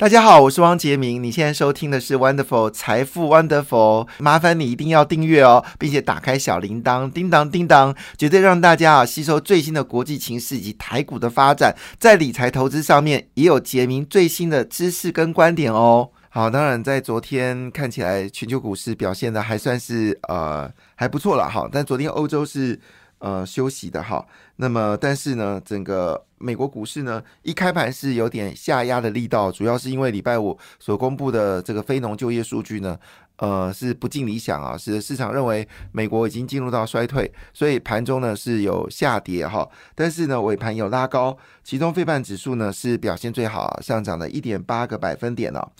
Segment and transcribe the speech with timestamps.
[0.00, 1.22] 大家好，我是汪杰明。
[1.22, 16.08] 你现在收听的是 Wonderful 财富 Wonderful，麻烦你一定要订阅哦，并且打开小铃铛，叮当叮当，绝对让大家啊吸收最新的国际情势以及台股的发展，在理财投资上面也有杰明最新的知识跟观点哦。
[16.30, 22.80] 好，当然在昨天看起来全球股市表现的还算是呃还不错了哈，但昨天欧洲是。
[23.20, 24.26] 呃，休息的哈，
[24.56, 32.98] 那么但是呢，整个美国股市呢，一开盘是有点下压的力道，主要是因为礼拜五所公布的这个非农就业数据呢，
[33.36, 45.70] 呃，是不尽理想啊，使得市场认为美国已经进入到衰退，所以盘中呢是有下跌哈，但是呢尾盘有拉高，其中费半指数呢是表现最好，上涨了一点八个百分点了。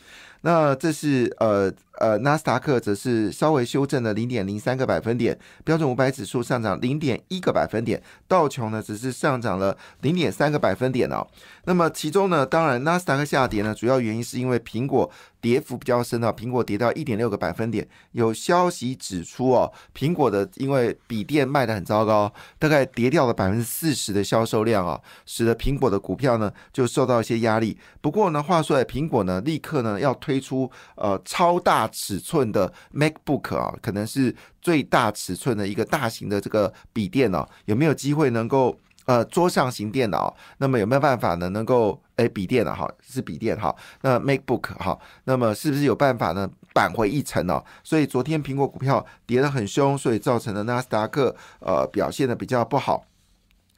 [0.43, 11.27] 那这是呃呃，纳斯达克则是稍微修正了零点零三个百分点，标准五百指数上涨零点一个百分点，道琼呢只是上涨了零点三个百分点哦。
[11.65, 15.11] 那么其中呢，当然纳斯达克下跌呢，主要原因是因为苹果
[15.43, 17.87] 跌幅比较深啊，苹果跌到一点六个百分点。
[18.13, 27.77] 有消息指出哦，苹果的因为笔电卖的很糟糕，大概跌掉了百分之四十的销售量啊，使得苹果的股票呢就受到一些压力。
[28.01, 30.30] 不过呢，话说来，苹果呢立刻呢要推。
[30.31, 40.33] 推出呃超大尺寸的 MacBook 啊，可能是最大尺寸的一个大型的这个笔电哦，有没有机会能够呃桌上型电脑？
[40.59, 41.49] 那么有没有办法呢？
[41.49, 47.65] 能够哎笔电了哈，是笔电哈，那 MacBook 哈，那么是不是有办法呢扳回一城哦？
[47.83, 53.05] 所以昨天苹果股票跌得很凶，所以造成了纳斯达克呃表现的比较不好。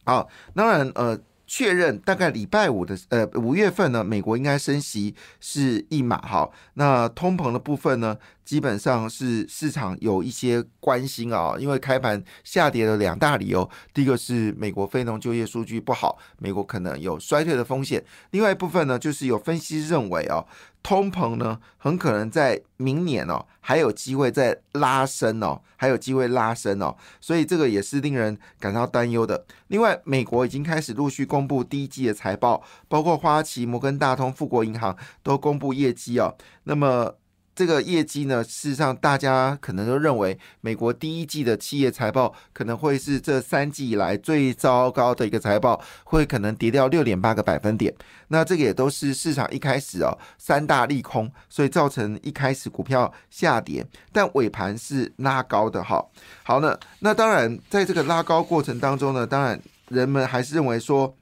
[0.05, 1.19] 好，当然呃。
[1.55, 6.49] 确认大概礼拜五的呃五月份呢，美国应该升息是一码哈。
[6.75, 8.17] 那通膨的部分呢，
[8.53, 18.05] 基本上是市场有一些关心啊，因为开盘下跌的两大理由，第一个是美国非农就业数据不好，美国可能有衰退的风险。
[18.33, 20.45] 另外一部分呢，就是有分析认为啊。
[20.83, 29.47] 通膨呢，很可能在明年哦，还有机会再拉升哦，还有机会拉升哦，所以这个也是令人感到担忧的。
[29.69, 37.15] 另外，美国已经开始陆续公布第一季的财报，包括花旗、摩根大通、富国银行都公布业绩哦，那么。
[37.55, 47.95] 这个业绩呢，事实上大家可能都认为，美国第一季的企业财报可能会是这三季以来最糟糕的一个财报，会可能跌掉六点八个百分点。
[48.29, 56.03] 那这个也都是市场一开始哦三大利空，所以造成一开始股票下跌，但尾盘是拉高的哈。
[56.43, 61.15] 好呢，那当然在这个拉高过程当中呢，当然人们还是认为说。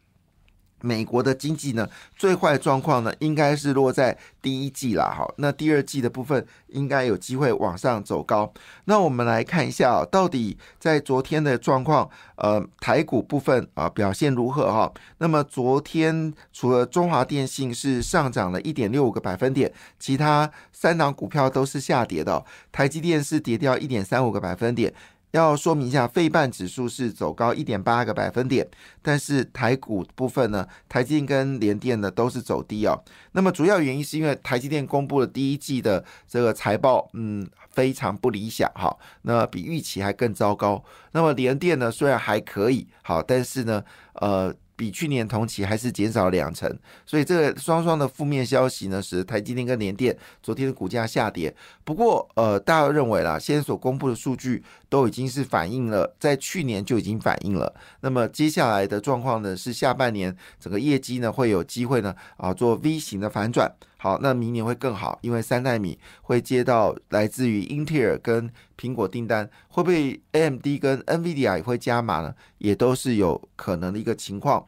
[0.81, 5.15] 美国的经济呢，最坏状况呢，应该是落在第一季啦。
[5.17, 8.53] 好，那第二季的部分应该有机会往上走高。
[8.85, 14.93] 那我们来看一下，到底在昨天的状况，呃，台股部分啊表现如何哈？
[15.19, 22.45] 那么昨天除了中华电信是上涨了一点六五个百分点，其他三档股票都是下跌的。
[22.73, 24.93] 台积电是跌掉一点三五个百分点。
[25.33, 28.67] 要说明一下，费半指数是走高一点八个百分点，
[29.01, 33.01] 但是台股部分呢，台积电跟联电呢都是走低哦。
[33.33, 40.83] 那么主要原因是因为台积电公布了第一季的这个财报，嗯，非常不理想哈，那比预期还更糟糕。
[41.13, 44.55] 那么联电呢，虽然还可以好，但是呢，呃。
[44.81, 46.67] 比去年同期还是减少两成，
[47.05, 51.55] 所以这个双双的负面消息呢，使台积电跟联电昨天的股价下跌。
[51.85, 57.75] 不过，呃，大家认为啦，现在所公布的数据都已经是反映了，在去年就已经反映了。
[58.01, 63.71] 那么接下来的状况呢，是下半年整个业绩呢会有机会呢啊做 V 型的反转。
[64.03, 72.35] 好，那明年会更好，因为三代米会接到来自于英特尔跟苹果订单，会不会 AMD 跟 NVIDIA 也会加码呢？
[72.57, 74.67] 也都是有可能的一个情况。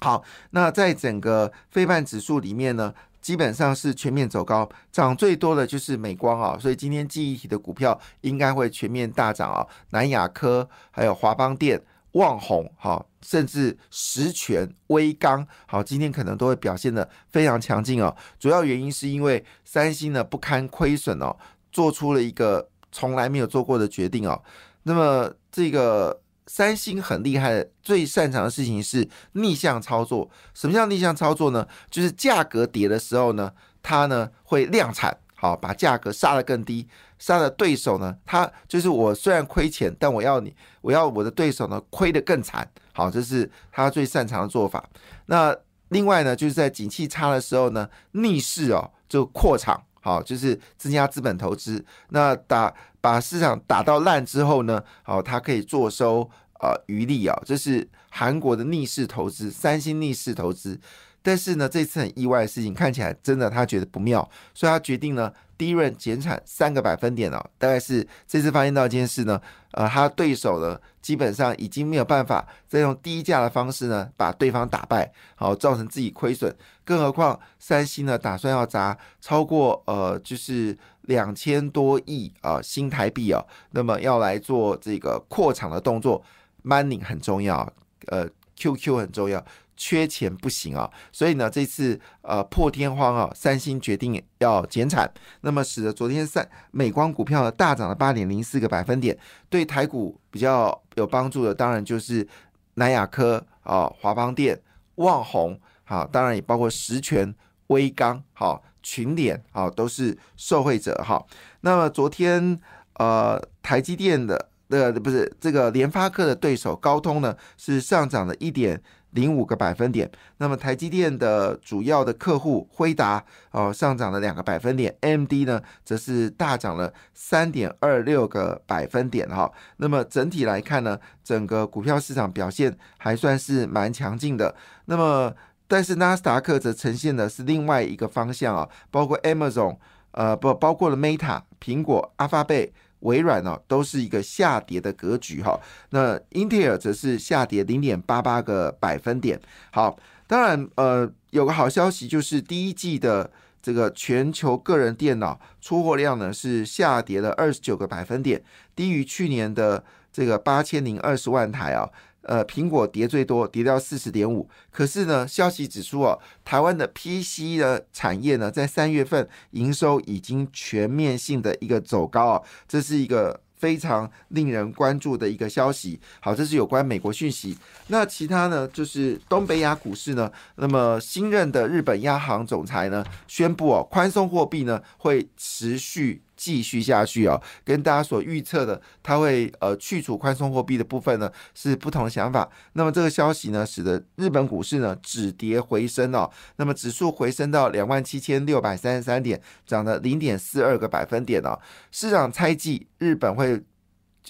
[0.00, 11.82] 好，那在整个非半指数里面呢，基本上是全面走高，涨最多的就是美光啊，所以今天记忆体的股票应该会全面大涨啊，南亚科还有华邦电。
[12.12, 18.14] 旺宏好，甚至实权威刚好，今天可能都会表现的非常强劲哦。
[18.38, 21.36] 主要原因是因为三星呢不堪亏损哦，
[21.70, 24.42] 做出了一个从来没有做过的决定哦。
[24.84, 30.30] 那么这个三星很厉害，最擅长的事情是逆向操作。
[30.54, 31.68] 什么叫逆向操作呢？
[31.90, 33.52] 就是价格跌的时候呢，
[33.82, 35.18] 它呢会量产。
[35.40, 36.84] 好，把价格杀得更低，
[37.16, 38.16] 杀的对手呢？
[38.26, 42.68] 他就是我虽然亏钱，但我要你，我要我的对手呢亏得更惨。
[42.92, 44.84] 好，这是他最擅长的做法。
[45.26, 45.56] 那
[45.90, 51.84] 另外呢，就是在景气差的时候呢，逆势哦就扩场，好，就是增加资本投资。
[52.08, 56.28] 那打把市场打到烂之后呢，好，它可以坐收
[56.60, 57.40] 呃余利啊。
[57.46, 60.80] 这是韩国的逆势投资，三星逆势投资。
[61.28, 65.30] 但是呢，这次很意外的事情，看起来真的他觉得不妙，所以他决定呢。
[65.58, 69.40] 第一轮减产三个百分点哦，大概是这次发现到一件事呢，
[69.72, 76.54] 呃，他对手呢基本上已经没有办法再用低价的方式呢把对方打败，好造成自己亏损。
[76.84, 86.22] 更何况三星呢打算要砸超过呃就是两千多亿啊新台币哦，那么要来做这个扩厂的动作
[86.64, 87.68] ，money 很重要，
[88.06, 88.24] 呃
[88.58, 89.44] ，QQ 很重要。
[89.80, 95.08] 缺钱不行啊，所以呢，这次呃破天荒啊，三星决定要减产，
[95.42, 99.16] 那么使得昨天三美光股票呢大涨了八点零四个百分点，
[99.48, 102.26] 对台股比较有帮助的，当然就是
[102.74, 104.60] 南亚科啊、华邦电、
[104.96, 107.32] 旺宏，好，当然也包括实权、
[107.68, 111.24] 威刚、好群联，好都是受惠者哈。
[111.60, 112.58] 那么昨天
[112.94, 118.82] 呃台积电的的不是这个联发科的对手高通呢，是上涨了一点。
[119.12, 129.50] 零五个百分点，那么台积电的主要的客户辉达哦上涨了两个百分点 MD 呢则是大涨了三点二六个百分点哈。
[129.78, 134.54] 那么整体来看呢，整个股票市场表现还算是蛮强劲的。
[134.84, 135.34] 那么
[135.66, 139.78] 但是纳斯达克则呈现的是另外一个方向啊，包括 Amazon
[140.10, 142.74] 呃不包括了 Meta 苹果、阿发贝。
[143.00, 145.58] 微软呢，都是一个下跌的格局哈。
[145.90, 149.40] 那英特尔则是下跌零点八八个百分点。
[149.70, 153.30] 好，当然呃，有个好消息就是第一季的
[153.62, 158.42] 这个全球个人电脑出货量呢是下跌了二十九个百分点，
[158.74, 161.88] 低于去年的这个八千零二十万台啊。
[162.28, 164.46] 呃，苹果跌最多，跌到四十点五。
[164.70, 175.98] 可是呢，消息指出哦，台湾的 PC 的产业呢，在三月份营收已经全面性的一个走高啊，这是一个非常令人关注的一个消息。
[176.20, 177.56] 好，这是有关美国讯息。
[177.86, 186.20] 那其他呢，就是东北亚股市呢，那么新任的日本央行总裁呢，宣布哦，宽松货币呢会持续。
[186.38, 192.48] 继续下去啊，跟大家所预测的，它会呃去除宽松货币的部分呢是不同的想法。
[192.74, 201.58] 那么这个消息呢，使得日本股市呢止跌回升哦，那么指数回升到两万七千六百三十三点，涨了零点四二个百分点哦。
[201.90, 203.62] 市场猜忌日本会。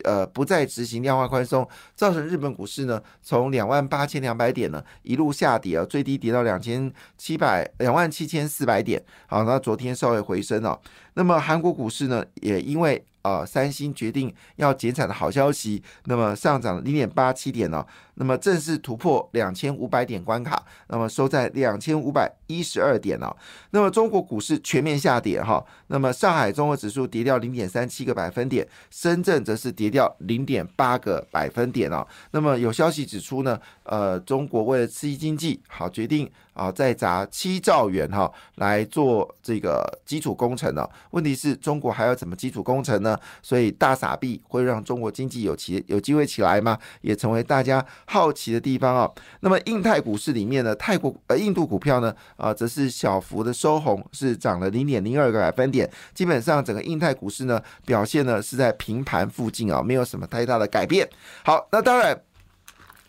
[0.04, 9.02] 呃，不再执行量化宽松，造成日本股市呢，从两万八千两百点呢一路下跌啊，最低跌到两千七百两万七千四百点。
[9.26, 10.80] 好，那昨天稍微回升了。
[11.14, 17.84] 那么韩国股市呢，也因为呃三星决定要减产的好消息，那么上涨零点八七点呢。
[18.20, 23.32] 那么正式突破两千五百点关卡，那么收在两千五百一十二点哦。
[23.70, 32.04] 那么中国股市全面下跌哈，那么上海综合指数跌掉零点三七个百分点，深圳则是跌掉零点八个百分点哦。
[32.32, 40.86] 那么有消息指出呢，呃，中国为了刺激经济，好决定啊再砸七兆元哈来做这个基础工程呢。
[41.12, 43.16] 问题是中国还要怎么基础工程呢？
[43.40, 46.76] 所以大傻币会让中国经济有起有机会起来吗？
[47.00, 47.84] 也成为大家。
[48.06, 49.10] 好奇的地方啊，
[49.40, 55.88] 那么印太股市里面呢，泰国呃印度股票呢啊，则是小幅的收红，是涨了零点零二个百分点。
[56.12, 61.08] 基本上整个印太股市呢表现呢是在平盘附近啊，没有什么太大的改变。
[61.44, 62.27] 好，那当然。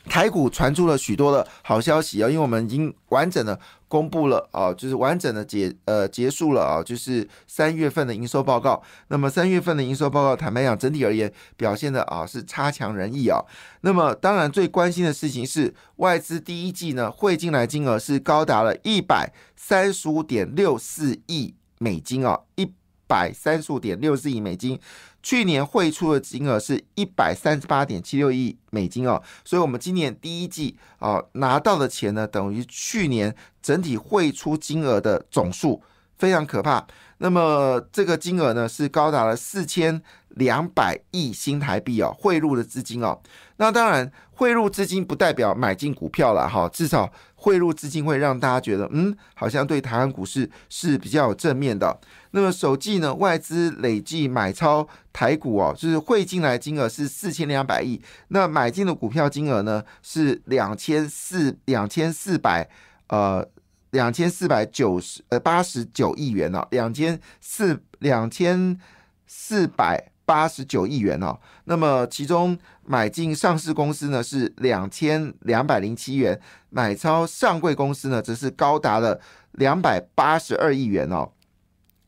[0.09, 3.57] 台股传出了许多的好消息啊，因为我们已经完整的
[3.87, 8.81] 公布了啊，就是完整的结呃结束了啊，就是三月份的营收报告。
[9.07, 13.39] 那么三月份的营收报告，坦白讲，整体而言表现的啊是差强人意啊。
[13.81, 22.73] 那么当然最关心的事情是外资第一季呢汇进来金额是高达了一百三十五点六四亿美金啊，一
[23.09, 24.79] 百三十五点六四亿美金。
[25.21, 35.83] 去年汇出的金额是一百三十八点七六亿美金哦，所以我们今年第一季啊拿到的钱呢，等于去年整体汇出金额的总数，
[36.17, 36.87] 非常可怕。
[37.17, 43.19] 那么这个金额呢，是高达了四千两百亿新台币哦，汇入的资金哦。
[43.57, 51.99] 那当然，汇入资金不代表买进股票了哈，至少汇入资金会让大家觉得，嗯，好像对台湾股市是比较有正面的。
[52.31, 62.69] 那么首季呢，外资累计买超台股哦，就是汇进来金额是四千两百亿，那买进的股票金额呢是两千四两千四百
[63.07, 63.49] 呃。
[63.91, 68.79] 两千四百九十呃八十九亿元哦，两千四两千
[69.25, 71.35] 四百八十九亿元哦。
[71.63, 72.55] 那么其中
[72.85, 79.19] 买进上市公司呢是两千两百零七元，买超上柜公司呢则是高达了
[79.53, 81.31] 两百八十二亿元哦。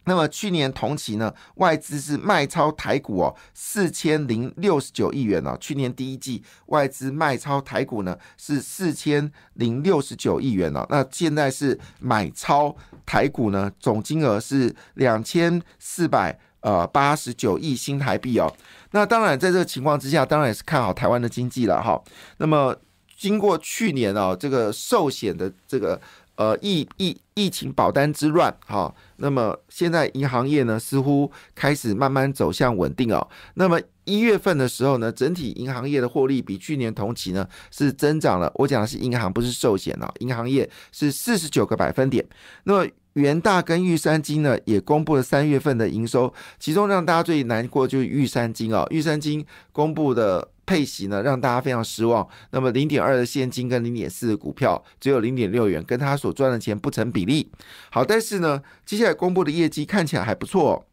[0.06, 5.58] 那么去年同期呢，外资是卖超台股哦，四千零六十九亿元哦。
[5.60, 10.86] 去年第一季外资卖超台股呢是四千零六十九亿元哦。
[10.90, 12.76] 那现在是买超
[13.06, 18.52] 台股呢，总金额是两千四百呃八十九亿新台币哦。
[18.92, 22.02] 那当然，在这个情况之下，当然也是看好台湾的经济了哈。
[22.38, 22.76] 那么
[23.18, 26.02] 经过去年哦，这个寿险的这个。
[26.36, 33.28] 呃，疫疫疫情保单之乱，哈，那么现在银行业呢，似乎开始慢慢走向稳定哦。
[33.56, 38.52] 那么一月份的时候呢，整体银行业的获利比去年同期呢是增长了。
[38.56, 40.12] 我讲的是银行，不是寿险哦。
[40.20, 42.26] 银行业是四十九个百分点。
[42.64, 48.86] 那么元大跟玉山金呢，也公布了三月份的营收，其中让大家最难过就是玉山金哦。
[48.90, 50.50] 玉山金公布的。
[50.64, 52.26] 配息呢，让大家非常失望。
[52.52, 57.52] 那么零点二的现金跟零点四的股票，只有零点六元，跟他所赚的钱不成比例。
[57.90, 60.86] 好，但是呢，接下来公布的业绩看起来还不错。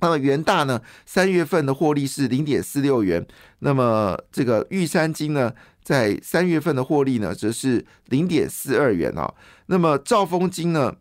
[0.00, 3.24] 那么元大呢，三月份的获利是零点四六元。
[3.60, 5.52] 那么这个玉山金呢，
[5.84, 9.32] 在三月份的获利呢，则是零点四二元啊。
[9.66, 10.96] 那么兆丰金呢，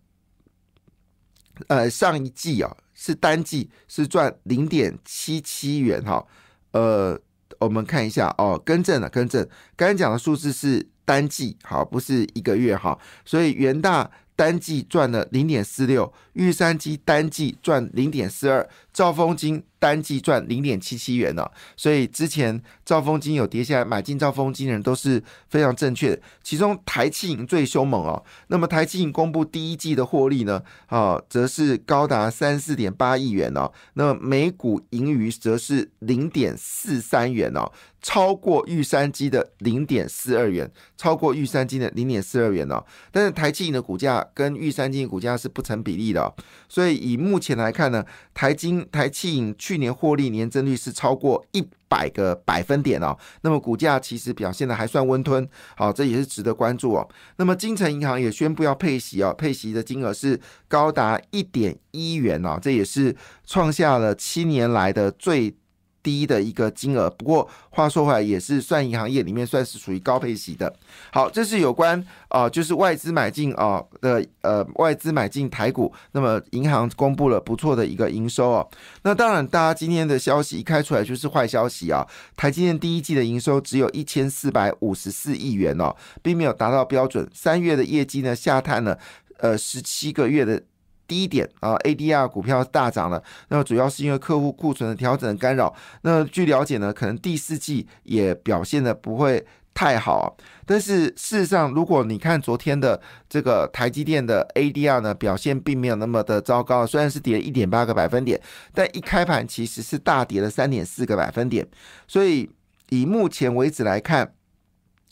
[1.68, 6.26] 呃，上一季啊是单季是赚零点七七元哈，
[6.72, 7.20] 呃。
[7.60, 9.48] 我们看一下哦，更正了，更正，
[9.78, 19.62] 刚才讲的数字是单季，好，不是一个月哈，所以元大单季赚了零点四六，玉山鸡单季赚零点四二，兆丰金。
[19.78, 21.48] 单季赚零点七七元呢，
[21.78, 26.22] 所以之前兆丰金有跌下来，买进兆丰金的人都是非常正确的。
[26.42, 37.72] 其中台气银最凶猛哦，那么台气银公布第一季的获利呢，啊，则是高达三四点八亿元哦，那么每股盈余则是零点四三元哦，
[38.02, 42.84] 超过玉山基的零点四二元，超过玉山金的零点四二元哦。
[43.12, 46.34] 但是台气银的股价跟玉山金的股价是不成比例的，
[46.68, 49.76] 所以以目前来看呢，台金台气影去。
[49.76, 57.08] 年获利年增率是超过一百个百分点哦，那么股价其实表现的还算温吞，好，这也是值得关注哦。
[57.36, 60.40] 那么金城银行也宣布要配息哦，配息的金额是
[60.70, 63.14] 高达一点一元哦，这也是
[63.46, 65.56] 创下了七年来的最。
[66.06, 70.72] 低的一个金额，不过话说回来，也是算银行业里面算是属于高配息的。
[71.12, 78.70] 好，这是有关啊，就是外资买进啊的呃外资买进台股，那么银行公布了不错的一个营收哦。
[79.02, 87.28] 那当然，大家今天的消息一开出来就是坏消息啊，台积电第一季的营收只有一千四百五十四亿元哦，并没有达到标准。
[87.34, 89.00] 三月的业绩呢下探了
[89.40, 90.62] 呃十七个月的。
[91.08, 95.74] 低点啊，ADR 股票大涨了，那么主要是因为客户库存的调整干扰。
[96.02, 100.36] 那据了解呢，可能第四季也表现的不会太好。
[100.66, 108.42] 但是事实上，如果你看昨天的这个台积电的 ADR 呢，表现并没有那么的糟糕，虽然是跌了一点八个百分点，
[108.74, 111.68] 但一开盘其实是大跌了三点四个百分点。
[112.08, 112.50] 所以
[112.90, 114.34] 以目前为止来看，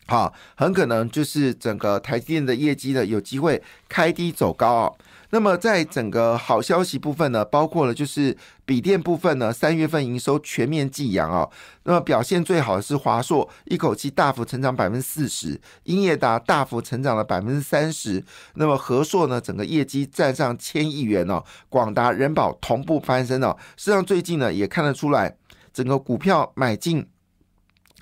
[0.07, 4.91] 好，很可能就是整个台积电的业绩呢，有机会开低走高啊。
[5.33, 11.49] 那么在整个好消息部分呢，包括了就是笔电部分呢，三月份营收全面寄扬啊。
[11.85, 18.23] 那么表现最好的是华硕，一口气大幅成长百分之四十；英业达大幅成长了百分之三十。
[18.53, 21.43] 那么和硕呢，整个业绩站上千亿元哦。
[21.67, 23.57] 广达、人保同步翻身哦。
[23.75, 25.35] 实际上最近呢，也看得出来，
[25.73, 27.07] 整个股票买进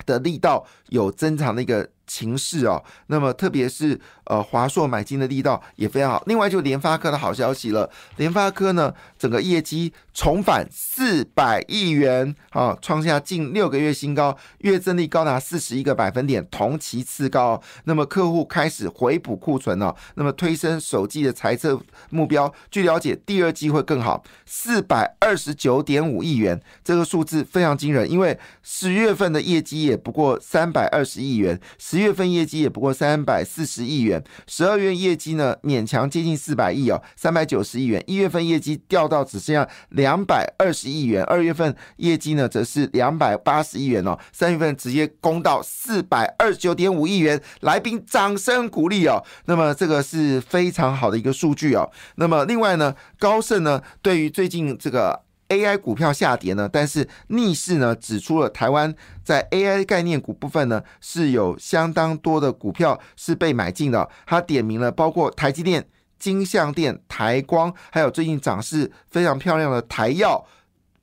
[0.04, 1.88] 的力道有增长的一个。
[2.06, 6.22] 情势哦，那么特别是呃华硕买进的力道也非常好。
[6.26, 17.62] 另外就联发科的好消息了，联发科呢整个业绩重返四百亿元啊，创下近六个月新高，月增率高达四十一个百分点，同期次高。
[17.84, 21.80] 那么客户开始回补库存了，那么推升首季的财测
[22.10, 22.52] 目标。
[22.70, 31.58] 据了解，第二季会更好，四百二十九点五亿元，这个数字非常惊人，因为十月份的业绩也不过三百二十亿元，
[31.92, 32.02] 十。
[32.02, 38.02] 月份业绩也不过三百四十亿元，十二月业绩呢勉强接近四百亿哦，三百九十亿元。
[38.08, 47.40] 一月份业绩掉到只剩下两百二十亿元，二月份业绩呢则是两百八十亿元哦，三月份直接攻到四百二十九点五亿元。
[47.60, 51.88] 来宾掌声鼓励哦，那么这个是非常好的一个数据哦。
[52.16, 55.21] 那么另外呢，高盛呢对于最近这个。
[55.52, 64.08] AI 股票下跌呢，但是逆势呢指出了台湾在 AI 概念股部分呢是有相当多的股票是被买进的。
[64.24, 65.86] 他点名了包括台积电、
[66.18, 70.42] 金相电、台光，还有最近涨势非常漂亮的台药、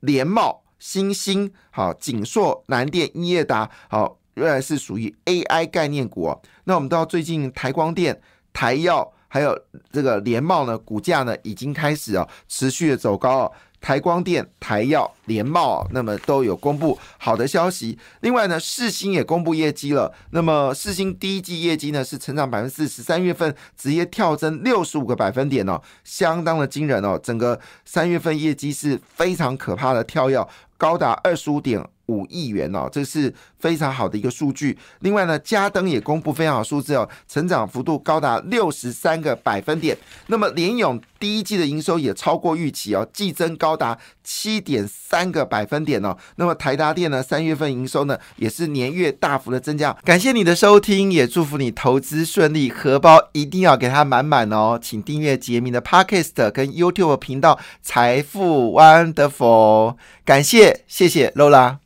[0.00, 6.36] 联茂、新兴、好锦硕、南电、英业达，好原来是属于 AI 概念股。
[6.64, 8.20] 那我们到最近台光电、
[8.52, 9.12] 台药。
[9.32, 9.58] 还有
[9.92, 13.52] 这个联茂呢，股价呢已经开始哦持续的走高哦。
[13.80, 17.98] 台光电、台药、联茂，那么都有公布好的消息。
[18.20, 20.12] 另外呢，世星也公布业绩了。
[20.32, 27.18] 那么世星第一季业绩呢是成长百分之四十，三月份直接跳增六十五个百分点哦，相当的惊人哦。
[27.22, 30.46] 整个三月份业绩是非常可怕的跳跃，
[30.76, 31.82] 高达二十五点。
[32.10, 34.76] 五亿元哦，这是非常好的一个数据。
[35.00, 39.96] 另外呢，嘉登也公布非常好数字哦，成长幅度高达六十三个百分点。
[40.26, 46.16] 那么联勇第一季的营收也超过预期哦，季增高达七点三个百分点哦。
[46.36, 49.92] 那么台达电呢，三月份营收呢也是年月大幅的增加。
[50.04, 54.78] 感谢你的收听，也祝福你投资顺利，荷包一定要给它满满哦。
[54.80, 59.96] 请订阅杰明的 Podcast 跟 YouTube 频道财富 Wonderful。
[60.24, 61.80] 感谢，谢谢 Lola。